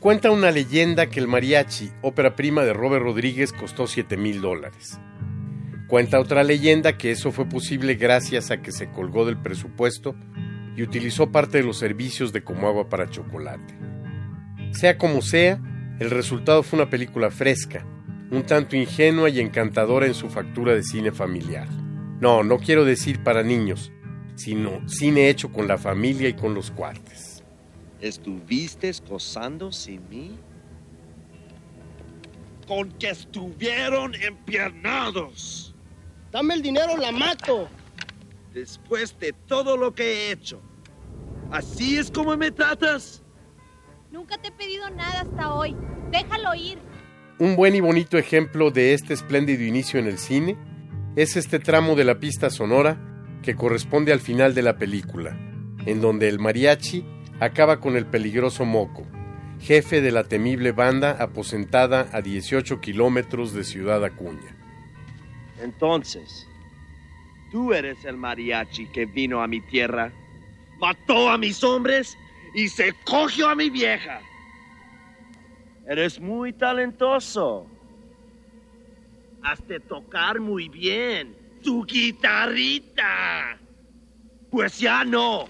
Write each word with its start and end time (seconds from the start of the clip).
Cuenta 0.00 0.30
una 0.30 0.50
leyenda 0.50 1.10
que 1.10 1.20
el 1.20 1.28
mariachi, 1.28 1.90
ópera 2.00 2.34
prima 2.34 2.62
de 2.62 2.72
Robert 2.72 3.04
Rodríguez, 3.04 3.52
costó 3.52 3.86
7 3.86 4.16
mil 4.16 4.40
dólares. 4.40 4.98
Cuenta 5.88 6.18
otra 6.18 6.42
leyenda 6.42 6.96
que 6.96 7.10
eso 7.10 7.32
fue 7.32 7.46
posible 7.46 7.96
gracias 7.96 8.50
a 8.50 8.62
que 8.62 8.72
se 8.72 8.90
colgó 8.90 9.26
del 9.26 9.36
presupuesto 9.36 10.16
y 10.74 10.82
utilizó 10.82 11.30
parte 11.30 11.58
de 11.58 11.64
los 11.64 11.76
servicios 11.76 12.32
de 12.32 12.42
Como 12.42 12.66
Agua 12.66 12.88
para 12.88 13.10
Chocolate. 13.10 13.78
Sea 14.72 14.96
como 14.96 15.20
sea, 15.20 15.60
el 15.98 16.08
resultado 16.08 16.62
fue 16.62 16.78
una 16.78 16.88
película 16.88 17.30
fresca, 17.30 17.84
un 18.30 18.44
tanto 18.44 18.76
ingenua 18.76 19.28
y 19.28 19.38
encantadora 19.38 20.06
en 20.06 20.14
su 20.14 20.30
factura 20.30 20.72
de 20.72 20.82
cine 20.82 21.12
familiar. 21.12 21.68
No, 22.20 22.42
no 22.42 22.56
quiero 22.56 22.86
decir 22.86 23.22
para 23.22 23.42
niños, 23.42 23.92
sino 24.34 24.80
cine 24.88 25.28
hecho 25.28 25.52
con 25.52 25.68
la 25.68 25.76
familia 25.76 26.30
y 26.30 26.32
con 26.32 26.54
los 26.54 26.70
cuates. 26.70 27.29
¿Estuviste 28.00 28.92
gozando 29.08 29.70
sin 29.72 30.08
mí? 30.08 30.38
Con 32.66 32.90
que 32.92 33.10
estuvieron 33.10 34.14
empiernados. 34.14 35.74
Dame 36.30 36.54
el 36.54 36.62
dinero, 36.62 36.96
la 36.96 37.12
mato. 37.12 37.68
Después 38.54 39.18
de 39.18 39.32
todo 39.46 39.76
lo 39.76 39.94
que 39.94 40.04
he 40.04 40.32
hecho. 40.32 40.60
¿Así 41.50 41.98
es 41.98 42.10
como 42.10 42.36
me 42.36 42.50
tratas? 42.50 43.22
Nunca 44.10 44.38
te 44.38 44.48
he 44.48 44.52
pedido 44.52 44.88
nada 44.90 45.22
hasta 45.22 45.52
hoy. 45.52 45.76
Déjalo 46.10 46.54
ir. 46.54 46.78
Un 47.38 47.56
buen 47.56 47.74
y 47.74 47.80
bonito 47.80 48.18
ejemplo 48.18 48.70
de 48.70 48.94
este 48.94 49.14
espléndido 49.14 49.62
inicio 49.64 49.98
en 49.98 50.06
el 50.06 50.18
cine 50.18 50.56
es 51.16 51.36
este 51.36 51.58
tramo 51.58 51.96
de 51.96 52.04
la 52.04 52.20
pista 52.20 52.50
sonora 52.50 52.98
que 53.42 53.56
corresponde 53.56 54.12
al 54.12 54.20
final 54.20 54.54
de 54.54 54.62
la 54.62 54.76
película, 54.76 55.36
en 55.86 56.00
donde 56.00 56.28
el 56.28 56.38
mariachi 56.38 57.04
acaba 57.40 57.80
con 57.80 57.96
el 57.96 58.06
peligroso 58.06 58.64
Moco, 58.66 59.06
jefe 59.60 60.02
de 60.02 60.12
la 60.12 60.24
temible 60.24 60.72
banda 60.72 61.16
aposentada 61.18 62.08
a 62.12 62.20
18 62.20 62.80
kilómetros 62.80 63.54
de 63.54 63.64
Ciudad 63.64 64.04
Acuña. 64.04 64.56
Entonces, 65.60 66.46
tú 67.50 67.72
eres 67.72 68.04
el 68.04 68.18
mariachi 68.18 68.86
que 68.88 69.06
vino 69.06 69.42
a 69.42 69.46
mi 69.46 69.60
tierra, 69.62 70.12
mató 70.78 71.30
a 71.30 71.38
mis 71.38 71.64
hombres 71.64 72.16
y 72.54 72.68
se 72.68 72.94
cogió 73.04 73.48
a 73.48 73.54
mi 73.54 73.70
vieja. 73.70 74.20
Eres 75.86 76.20
muy 76.20 76.52
talentoso. 76.52 77.66
Has 79.42 79.66
de 79.66 79.80
tocar 79.80 80.40
muy 80.40 80.68
bien 80.68 81.34
tu 81.62 81.84
guitarrita. 81.84 83.58
Pues 84.50 84.78
ya 84.78 85.04
no. 85.04 85.46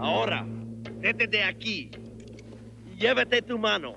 Ahora, 0.00 0.46
vete 0.98 1.26
de 1.26 1.44
aquí 1.44 1.90
y 2.86 2.96
llévate 2.98 3.42
tu 3.42 3.58
mano. 3.58 3.96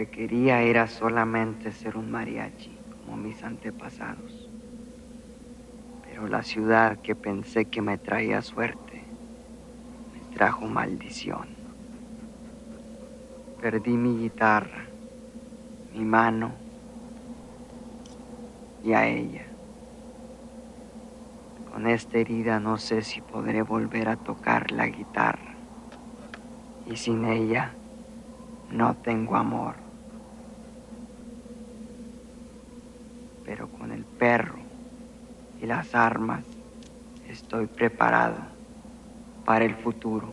que 0.00 0.08
quería 0.08 0.62
era 0.62 0.86
solamente 0.86 1.72
ser 1.72 1.98
un 1.98 2.10
mariachi, 2.10 2.74
como 3.04 3.18
mis 3.18 3.44
antepasados. 3.44 4.48
Pero 6.02 6.26
la 6.26 6.42
ciudad 6.42 6.96
que 7.02 7.14
pensé 7.14 7.66
que 7.66 7.82
me 7.82 7.98
traía 7.98 8.40
suerte, 8.40 9.02
me 10.14 10.34
trajo 10.34 10.64
maldición. 10.68 11.48
Perdí 13.60 13.90
mi 13.90 14.16
guitarra, 14.16 14.86
mi 15.94 16.06
mano 16.06 16.52
y 18.82 18.94
a 18.94 19.06
ella. 19.06 19.44
Con 21.70 21.86
esta 21.86 22.16
herida 22.16 22.58
no 22.58 22.78
sé 22.78 23.02
si 23.02 23.20
podré 23.20 23.60
volver 23.60 24.08
a 24.08 24.16
tocar 24.16 24.70
la 24.70 24.86
guitarra. 24.86 25.56
Y 26.86 26.96
sin 26.96 27.26
ella 27.26 27.74
no 28.70 28.94
tengo 28.96 29.36
amor. 29.36 29.89
Pero 33.50 33.66
con 33.66 33.90
el 33.90 34.04
perro 34.04 34.60
y 35.58 35.66
las 35.66 35.96
armas 35.96 36.44
estoy 37.26 37.66
preparado 37.66 38.46
para 39.44 39.64
el 39.64 39.74
futuro. 39.74 40.32